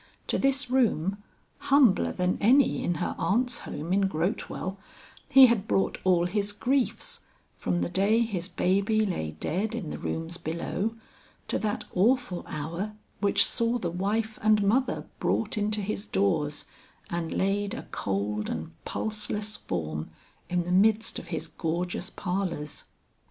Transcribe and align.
To 0.29 0.39
this 0.39 0.71
room, 0.71 1.21
humbler 1.59 2.11
than 2.11 2.39
any 2.41 2.83
in 2.83 2.95
her 2.95 3.13
aunt's 3.19 3.59
home 3.59 3.93
in 3.93 4.07
Grotewell, 4.09 4.77
he 5.29 5.45
had 5.45 5.67
brought 5.67 5.99
all 6.03 6.25
his 6.25 6.51
griefs, 6.53 7.19
from 7.55 7.81
the 7.81 7.87
day 7.87 8.21
his 8.21 8.47
baby 8.47 9.05
lay 9.05 9.35
dead 9.39 9.75
in 9.75 9.91
the 9.91 9.99
rooms 9.99 10.37
below, 10.37 10.95
to 11.49 11.59
that 11.59 11.83
awful 11.93 12.43
hour 12.47 12.93
which 13.19 13.45
saw 13.45 13.77
the 13.77 13.91
wife 13.91 14.39
and 14.41 14.63
mother 14.63 15.05
brought 15.19 15.55
into 15.55 15.81
his 15.81 16.07
doors 16.07 16.65
and 17.11 17.31
laid 17.31 17.75
a 17.75 17.83
cold 17.91 18.49
and 18.49 18.71
pulseless 18.85 19.55
form 19.57 20.09
in 20.49 20.63
the 20.63 20.71
midst 20.71 21.19
of 21.19 21.27
his 21.27 21.47
gorgeous 21.47 22.09
parlors! 22.09 22.85